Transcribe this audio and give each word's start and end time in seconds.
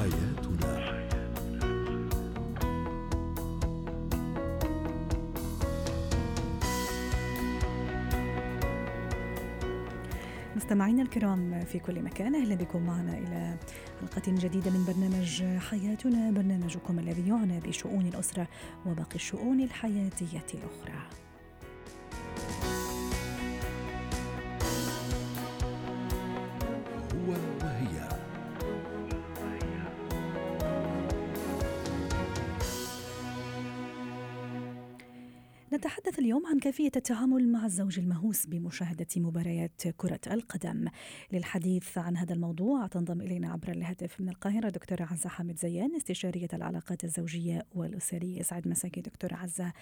حياتنا 0.00 0.96
مستمعينا 10.56 11.02
الكرام 11.02 11.64
في 11.64 11.78
كل 11.78 12.02
مكان 12.02 12.34
أهلا 12.34 12.54
بكم 12.54 12.86
معنا 12.86 13.18
إلى 13.18 13.56
حلقة 14.00 14.22
جديدة 14.32 14.70
من 14.70 14.84
برنامج 14.84 15.42
حياتنا 15.58 16.30
برنامجكم 16.30 16.98
الذي 16.98 17.28
يعنى 17.28 17.60
بشؤون 17.60 18.06
الأسرة 18.06 18.48
وباقي 18.86 19.14
الشؤون 19.14 19.60
الحياتية 19.60 20.46
الأخرى. 20.54 21.29
نتحدث 35.80 36.18
اليوم 36.18 36.46
عن 36.46 36.58
كيفية 36.58 36.90
التعامل 36.96 37.48
مع 37.48 37.66
الزوج 37.66 37.98
المهووس 37.98 38.46
بمشاهدة 38.46 39.06
مباريات 39.16 39.82
كرة 39.96 40.20
القدم. 40.30 40.88
للحديث 41.32 41.98
عن 41.98 42.16
هذا 42.16 42.34
الموضوع 42.34 42.86
تنضم 42.86 43.20
إلينا 43.20 43.52
عبر 43.52 43.68
الهاتف 43.68 44.20
من 44.20 44.28
القاهرة 44.28 44.68
دكتورة 44.68 45.02
عزة 45.02 45.28
حامد 45.28 45.58
زيان 45.58 45.94
استشارية 45.94 46.48
العلاقات 46.52 47.04
الزوجية 47.04 47.66
والأسرية. 47.74 48.40
يسعد 48.40 48.68
مساكي 48.68 49.00
دكتورة 49.00 49.34
عزة. 49.34 49.72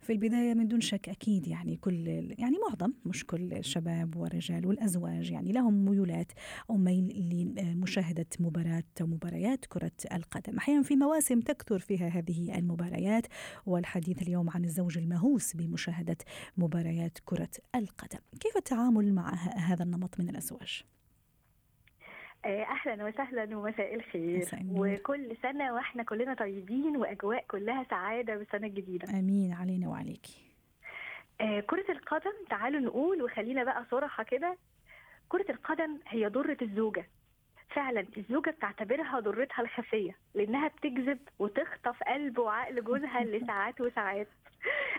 في 0.00 0.12
البداية 0.12 0.54
من 0.54 0.68
دون 0.68 0.80
شك 0.80 1.08
أكيد 1.08 1.48
يعني 1.48 1.76
كل 1.76 2.06
يعني 2.38 2.56
معظم 2.68 2.92
مش 3.06 3.26
كل 3.26 3.52
الشباب 3.52 4.16
والرجال 4.16 4.66
والأزواج 4.66 5.30
يعني 5.30 5.52
لهم 5.52 5.84
ميولات 5.84 6.32
أو 6.70 6.76
ميل 6.76 7.54
لمشاهدة 7.56 8.26
مباراة 8.40 8.84
مباريات 9.00 9.64
كرة 9.64 9.92
القدم. 10.12 10.56
أحيانا 10.56 10.82
في 10.82 10.96
مواسم 10.96 11.40
تكثر 11.40 11.78
فيها 11.78 12.08
هذه 12.08 12.58
المباريات 12.58 13.26
والحديث 13.66 14.22
اليوم 14.22 14.50
عن 14.50 14.64
الزوج 14.64 14.98
المهووس 14.98 15.41
المهووس 15.42 15.56
بمشاهدة 15.56 16.16
مباريات 16.56 17.18
كرة 17.24 17.50
القدم. 17.74 18.20
كيف 18.40 18.56
التعامل 18.56 19.14
مع 19.14 19.34
هذا 19.56 19.84
النمط 19.84 20.20
من 20.20 20.28
الأزواج؟ 20.28 20.82
أهلا 22.44 23.04
وسهلا 23.04 23.56
ومساء 23.56 23.94
الخير. 23.94 24.48
وكل 24.68 25.36
سنة 25.42 25.74
وإحنا 25.74 26.02
كلنا 26.02 26.34
طيبين 26.34 26.96
وأجواء 26.96 27.44
كلها 27.50 27.86
سعادة 27.90 28.36
بالسنة 28.36 28.66
الجديدة. 28.66 29.18
آمين 29.18 29.52
علينا 29.52 29.88
وعليك. 29.88 30.26
آه 31.40 31.60
كرة 31.60 31.92
القدم 31.92 32.32
تعالوا 32.50 32.80
نقول 32.80 33.22
وخلينا 33.22 33.64
بقى 33.64 33.86
صراحة 33.90 34.22
كده. 34.24 34.56
كرة 35.28 35.50
القدم 35.50 35.98
هي 36.08 36.26
ضره 36.26 36.56
الزوجة. 36.62 37.06
فعلا 37.74 38.06
الزوجة 38.16 38.50
بتعتبرها 38.50 39.20
ضرتها 39.20 39.62
الخفية 39.62 40.16
لأنها 40.34 40.68
بتجذب 40.68 41.18
وتخطف 41.38 42.02
قلب 42.02 42.38
وعقل 42.38 42.84
جوزها 42.84 43.24
لساعات 43.34 43.80
وساعات. 43.80 44.28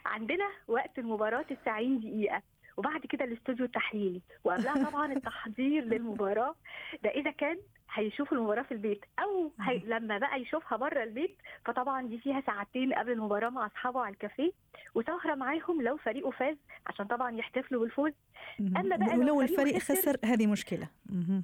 عندنا 0.05 0.49
وقت 0.67 0.99
المباراة 0.99 1.41
90 1.41 1.99
دقيقة 1.99 2.41
وبعد 2.77 3.01
كده 3.01 3.25
الاستوديو 3.25 3.65
التحليلي 3.65 4.21
وقبلها 4.43 4.83
طبعا 4.89 5.13
التحضير 5.13 5.83
للمباراة. 5.83 6.55
ده 7.03 7.09
إذا 7.09 7.31
كان 7.31 7.57
هيشوف 7.93 8.33
المباراة 8.33 8.63
في 8.63 8.71
البيت 8.71 9.05
أو 9.19 9.51
هي 9.59 9.77
لما 9.85 10.17
بقى 10.17 10.41
يشوفها 10.41 10.77
بره 10.77 11.03
البيت 11.03 11.37
فطبعا 11.65 12.07
دي 12.07 12.17
فيها 12.17 12.41
ساعتين 12.45 12.93
قبل 12.93 13.11
المباراة 13.11 13.49
مع 13.49 13.65
أصحابه 13.65 13.99
على 13.99 14.13
الكافيه 14.13 14.51
وسهرة 14.95 15.35
معاهم 15.35 15.81
لو 15.81 15.97
فريقه 15.97 16.31
فاز 16.31 16.57
عشان 16.87 17.05
طبعا 17.05 17.31
يحتفلوا 17.31 17.81
بالفوز. 17.81 18.11
أما 18.59 18.95
بقى 18.95 19.17
ولو 19.17 19.41
الفريق 19.41 19.77
خسر 19.77 20.17
هذه 20.25 20.47
مشكلة. 20.47 20.87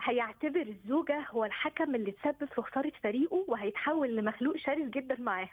هيعتبر 0.03 0.61
الزوجة 0.61 1.25
هو 1.29 1.45
الحكم 1.45 1.95
اللي 1.95 2.11
تسبب 2.11 2.49
في 2.55 2.61
خسارة 2.61 2.91
فريقه 3.03 3.45
وهيتحول 3.47 4.15
لمخلوق 4.15 4.57
شرس 4.57 4.89
جدا 4.89 5.21
معاها. 5.21 5.49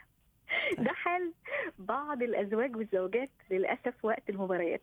ده 0.85 0.91
حال 0.93 1.33
بعض 1.79 2.23
الأزواج 2.23 2.75
والزوجات 2.75 3.29
للأسف 3.51 3.93
وقت 4.05 4.29
المباريات. 4.29 4.81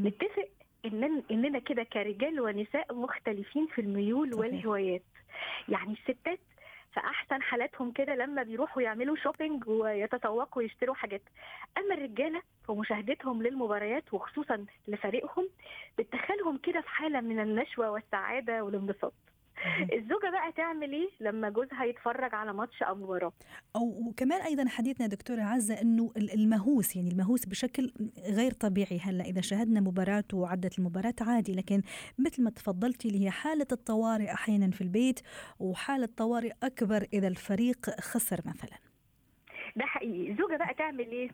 نتفق 0.00 0.48
إن 0.84 1.22
إننا 1.30 1.58
كده 1.58 1.82
كرجال 1.82 2.40
ونساء 2.40 2.94
مختلفين 2.94 3.66
في 3.66 3.80
الميول 3.80 4.34
والهوايات. 4.34 5.02
يعني 5.68 5.92
الستات 5.92 6.38
في 6.94 7.00
أحسن 7.00 7.42
حالاتهم 7.42 7.92
كده 7.92 8.14
لما 8.14 8.42
بيروحوا 8.42 8.82
يعملوا 8.82 9.16
شوبينج 9.16 9.68
ويتسوقوا 9.68 10.62
ويشتروا 10.62 10.94
حاجات. 10.94 11.22
أما 11.78 11.94
الرجالة 11.94 12.42
في 12.66 12.72
مشاهدتهم 12.72 13.42
للمباريات 13.42 14.14
وخصوصا 14.14 14.66
لفريقهم 14.88 15.48
بتدخلهم 15.98 16.58
كده 16.58 16.80
في 16.80 16.88
حالة 16.88 17.20
من 17.20 17.40
النشوة 17.40 17.90
والسعادة 17.90 18.64
والانبساط. 18.64 19.12
الزوجة 19.98 20.30
بقى 20.30 20.52
تعمل 20.56 20.92
إيه 20.92 21.08
لما 21.20 21.50
جوزها 21.50 21.84
يتفرج 21.84 22.34
على 22.34 22.52
ماتش 22.52 22.82
أو 22.82 22.94
مباراه 22.94 23.32
أو 23.76 24.08
وكمان 24.08 24.40
أيضا 24.42 24.68
حديثنا 24.68 25.06
دكتورة 25.06 25.42
عزة 25.42 25.80
إنه 25.80 26.12
المهووس 26.16 26.96
يعني 26.96 27.10
المهووس 27.10 27.46
بشكل 27.46 27.92
غير 28.18 28.52
طبيعي 28.52 28.98
هلأ 28.98 29.24
إذا 29.24 29.40
شاهدنا 29.40 29.80
مباراه 29.80 30.24
وعدت 30.32 30.78
المباراة 30.78 31.14
عادي 31.20 31.54
لكن 31.54 31.82
مثل 32.18 32.42
ما 32.42 32.50
تفضلتي 32.50 33.08
اللي 33.08 33.24
هي 33.24 33.30
حالة 33.30 33.66
الطوارئ 33.72 34.32
أحيانا 34.32 34.70
في 34.70 34.80
البيت 34.80 35.20
وحالة 35.58 36.08
طوارئ 36.16 36.52
أكبر 36.62 37.06
إذا 37.12 37.28
الفريق 37.28 37.90
خسر 38.00 38.40
مثلا. 38.46 38.78
ده 39.76 39.84
حقيقي. 39.86 40.30
الزوجة 40.32 40.56
بقى 40.56 40.74
تعمل 40.74 41.10
إيه؟ 41.10 41.30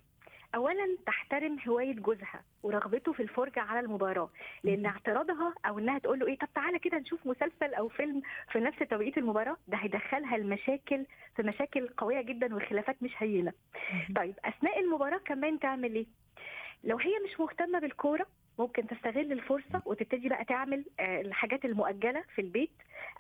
اولا 0.55 0.97
تحترم 1.07 1.59
هواية 1.69 1.93
جوزها 1.95 2.45
ورغبته 2.63 3.13
في 3.13 3.23
الفرجة 3.23 3.61
على 3.61 3.81
المباراة 3.81 4.31
لأن 4.65 4.87
اعتراضها 4.87 5.55
أو 5.67 5.79
إنها 5.79 5.99
تقول 5.99 6.19
له 6.19 6.27
إيه 6.27 6.39
طب 6.39 6.49
تعالى 6.55 6.79
كده 6.79 6.99
نشوف 6.99 7.27
مسلسل 7.27 7.75
أو 7.75 7.89
فيلم 7.89 8.23
في 8.53 8.61
نفس 8.61 8.79
توقيت 8.79 9.19
المباراة 9.19 9.57
ده 9.69 9.77
هيدخلها 9.79 10.37
المشاكل 10.37 11.07
في 11.37 11.43
مشاكل 11.43 11.89
قوية 11.89 12.21
جدا 12.23 12.55
وخلافات 12.57 13.03
مش 13.03 13.13
هينة. 13.19 13.53
طيب 14.17 14.35
أثناء 14.45 14.81
المباراة 14.81 15.19
كمان 15.19 15.59
تعمل 15.59 15.95
إيه؟ 15.95 16.07
لو 16.85 16.99
هي 16.99 17.13
مش 17.25 17.41
مهتمة 17.41 17.79
بالكورة 17.79 18.27
ممكن 18.59 18.87
تستغل 18.87 19.33
الفرصة 19.33 19.83
وتبتدي 19.85 20.29
بقى 20.29 20.45
تعمل 20.45 20.85
الحاجات 21.01 21.65
المؤجلة 21.65 22.25
في 22.35 22.41
البيت 22.41 22.71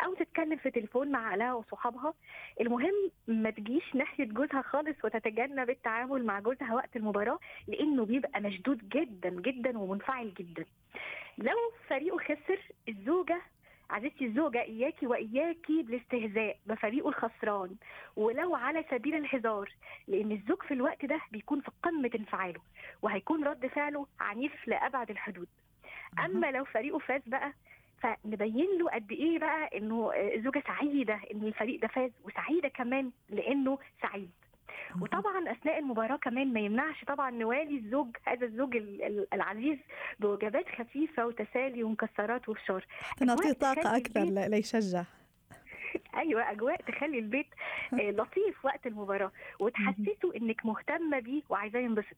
أو 0.04 0.14
تتكلم 0.14 0.56
في 0.56 0.70
تليفون 0.70 1.10
مع 1.10 1.32
أهلها 1.32 1.54
وصحابها. 1.54 2.14
المهم 2.60 3.10
ما 3.28 3.50
تجيش 3.50 3.94
ناحية 3.94 4.25
جوزها 4.25 4.62
خالص 4.62 5.04
وتتجنب 5.04 5.70
التعامل 5.70 6.25
مع 6.25 6.41
جوزها 6.41 6.75
وقت 6.75 6.96
المباراة 6.96 7.38
لأنه 7.69 8.04
بيبقى 8.04 8.41
مشدود 8.41 8.88
جدا 8.88 9.30
جدا 9.30 9.78
ومنفعل 9.78 10.34
جدا. 10.34 10.64
لو 11.38 11.56
فريقه 11.88 12.19
خسر 12.19 12.58
الزوجة 12.88 13.41
عزيزتي 13.91 14.24
الزوجة 14.24 14.62
إياكي 14.62 15.06
وإياكي 15.06 15.82
بالاستهزاء 15.82 16.56
بفريقه 16.66 17.08
الخسران. 17.08 17.76
ولو 18.16 18.54
على 18.54 18.84
سبيل 18.91 19.14
الهزار 19.14 19.72
لأن 20.08 20.32
الزوج 20.32 20.62
في 20.62 20.74
الوقت 20.74 21.04
ده 21.04 21.20
بيكون 21.32 21.60
في 21.60 21.70
قمة 21.82 22.10
انفعاله 22.14 22.60
وهيكون 23.02 23.44
رد 23.44 23.66
فعله 23.66 24.06
عنيف 24.20 24.69
لأبعد 24.69 25.10
الحدود. 25.10 25.48
أما 26.19 26.50
لو 26.50 26.64
فريقه 26.64 26.98
فاز 26.98 27.22
بقى 27.26 27.52
فنبين 28.00 28.78
له 28.78 28.91
قد 28.91 29.12
إيه 29.12 29.38
بقى 29.38 29.78
إنه 29.78 30.12
الزوجه 30.14 30.62
سعيدة 30.66 31.20
إن 31.34 31.42
الفريق 31.42 31.80
ده 31.80 31.88
فاز 31.88 32.10
وسعيدة 32.25 32.69
كمان 32.69 33.10
لأنه 33.30 33.78
سعيد. 34.02 34.30
وطبعا 35.00 35.50
أثناء 35.52 35.78
المباراة 35.78 36.16
كمان 36.16 36.52
ما 36.52 36.60
يمنعش 36.60 37.04
طبعا 37.04 37.30
نوالي 37.30 37.76
الزوج 37.76 38.16
هذا 38.26 38.47
الزوج 38.47 38.76
العزيز 39.32 39.78
بوجبات 40.20 40.66
خفيفة 40.78 41.26
وتسالي 41.26 41.82
ومكسرات 41.82 42.48
وفشار. 42.48 42.86
نعطيه 43.20 43.52
طاقة 43.52 43.96
أكثر 43.96 44.25
ليشجع. 44.25 45.04
أيوه 46.16 46.50
أجواء 46.50 46.82
تخلي 46.82 47.19
البيت 47.19 47.46
لطيف 48.19 48.64
وقت 48.64 48.86
المباراة. 48.86 49.32
وتحسسه 49.60 50.36
إنك 50.36 50.66
مهتمه 50.66 51.19
بيه 51.19 51.42
وعايزاه 51.48 51.80
ينبسط. 51.80 52.16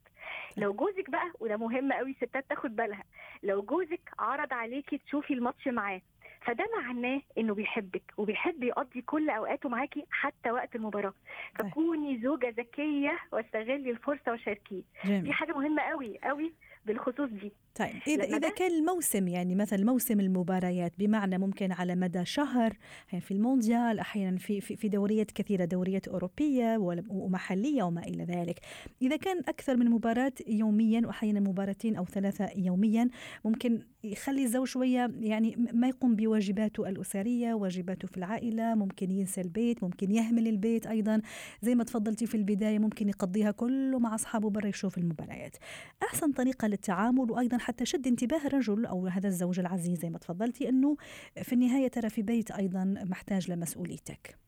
لو 0.56 0.72
جوزك 0.72 1.10
بقى 1.10 1.32
وده 1.40 1.56
مهم 1.56 1.92
قوي 1.92 2.10
الستات 2.10 2.44
تاخد 2.48 2.76
بالها 2.76 3.04
لو 3.42 3.62
جوزك 3.62 4.00
عرض 4.18 4.52
عليكي 4.52 4.98
تشوفي 4.98 5.34
الماتش 5.34 5.68
معاه 5.68 6.00
فده 6.48 6.64
معناه 6.76 7.20
إنه 7.38 7.54
بيحبك 7.54 8.02
وبيحب 8.16 8.62
يقضي 8.62 9.02
كل 9.02 9.30
أوقاته 9.30 9.68
معاكي 9.68 10.04
حتى 10.10 10.50
وقت 10.50 10.76
المباراة. 10.76 11.14
فكوني 11.54 12.20
زوجة 12.22 12.54
ذكية 12.58 13.18
واستغلي 13.32 13.90
الفرصة 13.90 14.32
وشاركيه. 14.32 14.82
دي 15.04 15.32
حاجة 15.32 15.52
مهمة 15.52 15.82
قوي 15.82 16.18
قوي 16.18 16.52
بالخصوص 16.86 17.30
دي. 17.30 17.52
طيب 17.74 17.96
إذا 18.06 18.24
إذا 18.24 18.50
كان 18.50 18.70
الموسم 18.70 19.28
يعني 19.28 19.54
مثلا 19.54 19.84
موسم 19.84 20.20
المباريات 20.20 20.92
بمعنى 20.98 21.38
ممكن 21.38 21.72
على 21.72 21.94
مدى 21.94 22.24
شهر 22.24 22.72
يعني 23.12 23.24
في 23.24 23.30
المونديال 23.30 23.98
أحيانا 23.98 24.38
في 24.38 24.60
في, 24.60 24.76
في 24.76 24.88
دوريات 24.88 25.30
كثيرة 25.30 25.64
دوريات 25.64 26.08
أوروبية 26.08 26.76
ومحلية 27.10 27.82
وما 27.82 28.00
إلى 28.00 28.24
ذلك. 28.24 28.60
إذا 29.02 29.16
كان 29.16 29.38
أكثر 29.38 29.76
من 29.76 29.90
مباراة 29.90 30.32
يوميا 30.46 31.06
وأحيانا 31.06 31.40
مباراتين 31.40 31.96
أو 31.96 32.04
ثلاثة 32.04 32.48
يوميا 32.56 33.08
ممكن 33.44 33.82
يخلي 34.04 34.42
الزوج 34.42 34.66
شوية 34.66 35.10
يعني 35.20 35.56
ما 35.72 35.88
يقوم 35.88 36.16
بواجباته 36.38 36.88
الأسرية 36.88 37.54
واجباته 37.54 38.08
في 38.08 38.16
العائلة 38.16 38.74
ممكن 38.74 39.10
ينسى 39.10 39.40
البيت 39.40 39.84
ممكن 39.84 40.10
يهمل 40.10 40.48
البيت 40.48 40.86
أيضا. 40.86 41.22
زي 41.62 41.74
ما 41.74 41.84
تفضلتي 41.84 42.26
في 42.26 42.34
البداية 42.34 42.78
ممكن 42.78 43.08
يقضيها 43.08 43.50
كله 43.50 43.98
مع 43.98 44.14
أصحابه 44.14 44.50
برا 44.50 44.66
يشوف 44.66 44.98
المباريات. 44.98 45.56
أحسن 46.02 46.32
طريقة 46.32 46.68
للتعامل 46.68 47.30
وأيضا 47.30 47.58
حتى 47.58 47.86
شد 47.86 48.06
انتباه 48.06 48.46
الرجل 48.46 48.86
أو 48.86 49.06
هذا 49.06 49.28
الزوج 49.28 49.60
العزيز 49.60 49.98
زي 49.98 50.10
ما 50.10 50.18
تفضلتي 50.18 50.68
أنه 50.68 50.96
في 51.42 51.52
النهاية 51.52 51.88
ترى 51.88 52.10
في 52.10 52.22
بيت 52.22 52.50
أيضا 52.50 52.94
محتاج 53.10 53.50
لمسؤوليتك. 53.50 54.38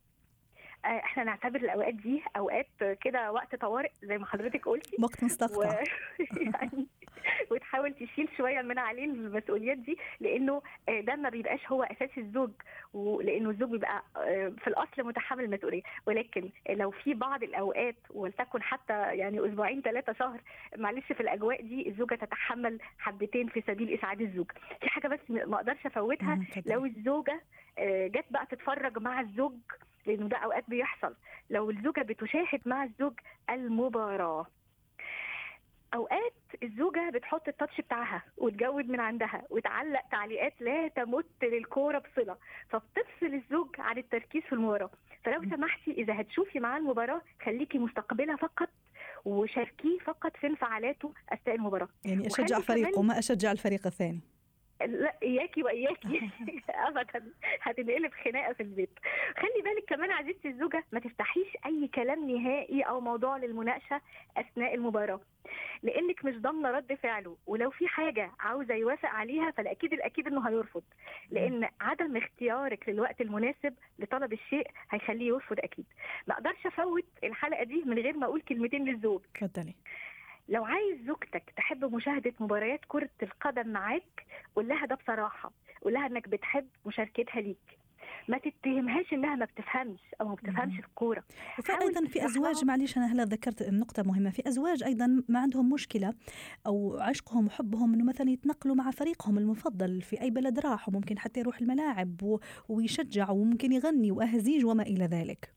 آه، 0.85 0.89
إحنا 0.89 1.25
نعتبر 1.25 1.57
الأوقات 1.57 1.95
دي 1.95 2.23
أوقات 2.37 2.67
كده 3.01 3.33
وقت 3.33 3.55
طوارئ 3.55 3.91
زي 4.03 4.19
ما 4.19 4.27
حضرتك 4.27 4.69
قلتي. 4.69 4.97
وقت 5.03 5.25
مستقطع. 5.25 5.83
يعني 6.55 6.87
وتحاول 7.51 7.95
تشيل 7.95 8.29
شوية 8.37 8.63
من 8.63 8.79
عليه 8.79 9.05
المسؤوليات 9.05 9.79
دي 9.79 9.99
لأنه 10.21 10.63
آه، 10.89 11.01
ده 11.01 11.17
ما 11.17 11.29
بيبقاش 11.29 11.67
هو 11.67 11.83
أساس 11.83 12.11
الزوج 12.19 12.51
ولأنه 12.95 13.51
الزوج 13.51 13.71
بيبقى 13.71 14.03
آه، 14.17 14.49
في 14.49 14.67
الأصل 14.67 15.03
متحمل 15.03 15.45
المسؤولية. 15.45 15.83
ولكن 16.07 16.51
لو 16.71 16.91
في 16.91 17.15
بعض 17.15 17.43
الأوقات 17.43 17.97
ولتكن 18.11 18.63
حتى 18.63 18.93
يعني 19.17 19.47
أسبوعين 19.47 19.83
ثلاثة 19.83 20.13
شهر 20.13 20.41
معلش 20.77 21.13
في 21.13 21.21
الأجواء 21.21 21.63
دي 21.63 21.89
الزوجة 21.89 22.15
تتحمل 22.15 22.79
حبتين 22.99 23.49
في 23.49 23.63
سبيل 23.67 23.95
إسعاد 23.95 24.21
الزوج. 24.21 24.51
في 24.81 24.89
حاجة 24.89 25.09
بس 25.09 25.21
ما 25.31 25.57
أقدرش 25.57 25.87
أفوتها. 25.87 26.39
لو 26.67 26.85
الزوجة 26.85 27.41
آه، 27.79 28.07
جت 28.07 28.25
بقى 28.31 28.47
تتفرج 28.47 28.99
مع 28.99 29.21
الزوج 29.21 29.53
لأنه 30.07 30.29
ده 30.29 30.37
أوقات 30.37 30.65
بيحصل. 30.69 31.15
لو 31.51 31.71
الزوجة 31.71 32.01
بتشاهد 32.01 32.61
مع 32.67 32.85
الزوج 32.85 33.13
المباراة. 33.51 34.47
أوقات 35.95 36.33
الزوجة 36.63 37.11
بتحط 37.15 37.49
التاتش 37.49 37.81
بتاعها 37.81 38.23
وتجود 38.39 38.89
من 38.89 39.01
عندها 39.01 39.43
وتعلق 39.51 40.01
تعليقات 40.11 40.53
لا 40.61 40.89
تمت 40.89 41.27
للكورة 41.43 41.99
بصلة. 41.99 42.37
فبتفصل 42.69 43.35
الزوج 43.35 43.69
عن 43.79 43.99
التركيز 43.99 44.43
في 44.43 44.53
المباراة. 44.53 44.91
فلو 45.25 45.43
سمحتي 45.51 45.91
إذا 45.91 46.21
هتشوفي 46.21 46.61
معاه 46.61 46.79
المباراة 46.79 47.23
خليكي 47.45 47.79
مستقبلها 47.79 48.37
فقط 48.37 48.69
وشاركيه 49.25 49.99
فقط 49.99 50.37
في 50.37 50.47
انفعالاته 50.47 51.13
أثناء 51.33 51.57
المباراة. 51.57 51.89
يعني 52.05 52.27
أشجع 52.27 52.45
وخلي 52.59 52.63
فريق 52.63 52.85
كمان- 52.89 52.99
وما 52.99 53.19
أشجع 53.19 53.53
الفريق 53.53 53.87
الثاني. 53.87 54.21
لا 54.87 55.15
إياكي 55.23 55.63
واياكي 55.63 56.31
ابدا. 56.89 57.25
هتنقلب 57.63 58.13
خناقة 58.25 58.53
في 58.53 58.63
البيت. 58.63 58.99
خلي 59.37 59.63
بالك 59.65 59.85
كمان 59.89 60.11
عزيزتي 60.11 60.49
الزوجة 60.49 60.85
ما 60.93 61.01
تفتحيش 61.01 61.49
أي 61.67 61.89
كلام 61.95 62.31
نهائي 62.31 62.83
أو 62.83 63.01
موضوع 63.01 63.37
للمناقشة 63.37 64.01
أثناء 64.37 64.75
المباراة. 64.75 65.21
لأنك 65.83 66.25
مش 66.25 66.35
ضامنة 66.37 66.71
رد 66.71 66.95
فعله 66.95 67.37
ولو 67.47 67.71
في 67.71 67.89
حاجة 67.89 68.31
عاوزة 68.41 68.75
يوافق 68.75 69.09
عليها 69.09 69.51
فالأكيد 69.51 69.93
الأكيد 69.93 70.27
إنه 70.27 70.49
هيرفض. 70.49 70.83
لأن 71.31 71.69
عدم 71.81 72.17
اختيارك 72.17 72.89
للوقت 72.89 73.21
المناسب 73.21 73.75
لطلب 73.99 74.33
الشيء 74.33 74.67
هيخليه 74.91 75.29
يرفض 75.29 75.59
أكيد. 75.59 75.85
ما 76.27 76.35
أقدرش 76.35 76.67
أفوت 76.67 77.05
الحلقة 77.25 77.65
دي 77.65 77.83
من 77.87 77.99
غير 77.99 78.17
ما 78.17 78.27
أقول 78.27 78.41
كلمتين 78.41 78.85
للزوج. 78.89 79.21
تفضلي 79.35 79.75
لو 80.51 80.65
عايز 80.65 81.07
زوجتك 81.07 81.53
تحب 81.57 81.95
مشاهدة 81.95 82.33
مباريات 82.41 82.81
كرة 82.89 83.11
القدم 83.23 83.69
معاك 83.69 84.27
قول 84.57 84.69
لها 84.69 84.87
ده 84.87 84.95
بصراحة 84.95 85.53
قول 85.83 85.93
لها 85.93 86.07
إنك 86.07 86.29
بتحب 86.29 86.67
مشاركتها 86.87 87.41
ليك 87.41 87.81
ما 88.29 88.39
تتهمهاش 88.39 89.13
إنها 89.13 89.37
ما 89.37 89.45
بتفهمش 89.45 90.01
أو 90.21 90.29
ما 90.29 90.35
بتفهمش. 90.35 90.75
في 90.75 90.81
الكورة 90.87 91.25
وفي 91.59 91.73
حاول 91.73 91.83
أيضا 91.83 92.07
في 92.07 92.25
أزواج. 92.25 92.65
معلش 92.65 92.97
أنا 92.97 93.13
هلا 93.13 93.25
ذكرت 93.25 93.63
نقطة 93.63 94.03
مهمة 94.03 94.31
في 94.31 94.49
أزواج 94.49 94.83
أيضا 94.83 95.23
ما 95.29 95.39
عندهم 95.41 95.71
مشكلة 95.73 96.15
أو 96.67 96.99
عشقهم 97.01 97.47
وحبهم 97.47 97.95
إنه 97.95 98.05
مثلا 98.05 98.31
يتنقلوا 98.31 98.75
مع 98.77 98.91
فريقهم 98.91 99.39
المفضل 99.39 100.03
في 100.03 100.21
أي 100.21 100.31
بلد 100.31 100.59
راحوا 100.59 100.95
ممكن 100.95 101.19
حتى 101.19 101.41
يروح 101.41 101.59
الملاعب 101.61 102.39
ويشجع 102.69 103.31
وممكن 103.31 103.73
يغني 103.73 104.11
وأهزيج 104.11 104.65
وما 104.65 104.83
إلى 104.83 105.05
ذلك. 105.05 105.53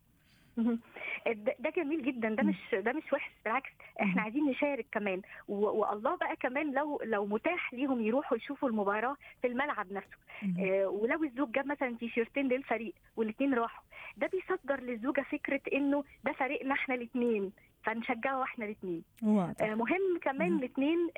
ده 1.59 1.69
جميل 1.69 2.03
جدا 2.03 2.29
ده. 2.29 2.43
مش 2.43 2.55
ده 2.75 2.93
مش 2.93 3.13
وحش 3.13 3.31
بالعكس. 3.45 3.69
إحنا 4.01 4.21
عايزين 4.21 4.45
نشارك 4.49 4.85
كمان 4.91 5.21
والله 5.47 6.15
بقى 6.15 6.35
كمان 6.35 6.71
لو 6.73 7.01
لو 7.03 7.25
متاح 7.25 7.73
ليهم 7.73 8.01
يروحوا 8.01 8.37
يشوفوا 8.37 8.69
المباراة 8.69 9.17
في 9.41 9.47
الملعب 9.47 9.91
نفسه 9.91 10.17
آه، 10.59 10.87
ولو 10.87 11.23
الزوج 11.23 11.51
جاب 11.51 11.67
مثلا 11.67 11.95
تيشيرتين 11.99 12.47
للفريق 12.47 12.93
والاثنين 13.17 13.53
راحوا 13.53 13.83
ده 14.17 14.27
بيصدر 14.27 14.79
للزوجة 14.79 15.21
فكرة 15.21 15.61
إنه 15.73 16.03
ده 16.23 16.31
فريقنا 16.31 16.73
إحنا 16.73 16.95
الاثنين 16.95 17.51
فنشجعه 17.83 18.44
إحنا 18.44 18.65
الاثنين 18.65 19.03
واضح. 19.24 19.62
مهم 19.62 20.19
كمان. 20.21 20.57
الاثنين 20.57 21.09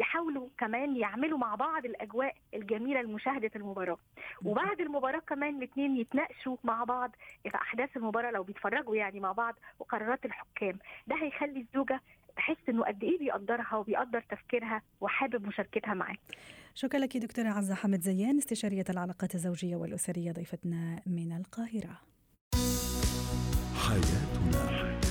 يحاولوا 0.00 0.48
كمان 0.58 0.96
يعملوا 0.96 1.38
مع 1.38 1.54
بعض 1.54 1.84
الأجواء 1.84 2.34
الجميلة 2.54 3.02
لمشاهده 3.02 3.50
المباراة. 3.56 3.98
وبعد 4.44 4.80
المباراة 4.80 5.18
كمان 5.20 5.56
الاثنين 5.58 5.96
يتناقشوا 5.96 6.56
مع 6.64 6.84
بعض 6.84 7.16
في 7.42 7.54
أحداث 7.54 7.96
المباراة 7.96 8.30
لو 8.30 8.42
بيتفرجوا 8.42 8.96
يعني 8.96 9.20
مع 9.20 9.32
بعض 9.32 9.54
وقرارات 9.78 10.24
الحكام. 10.24 10.78
ده 11.06 11.16
هيخلي 11.16 11.60
الزوجة 11.60 12.00
تحس 12.36 12.56
إنه 12.68 12.84
قد 12.84 13.04
إيه 13.04 13.18
بيقدرها 13.18 13.76
وبيقدر 13.76 14.20
تفكيرها 14.20 14.82
وحابب 15.00 15.46
مشاركتها 15.46 15.94
معاه 15.94 16.16
شكرا 16.74 17.00
لك 17.00 17.16
دكتورة 17.16 17.48
عزة 17.48 17.74
حمد 17.74 18.00
زيان 18.00 18.36
استشارية 18.38 18.84
العلاقات 18.90 19.34
الزوجية 19.34 19.76
والأسرية 19.76 20.32
ضيفتنا 20.32 21.02
من 21.06 21.32
القاهرة. 21.36 22.00
حياتنا. 23.88 25.07